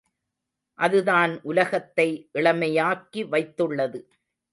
[0.79, 2.07] அதுதான் உலகத்தை
[2.33, 4.01] இளமையாக்கி வைத்துள்ளது.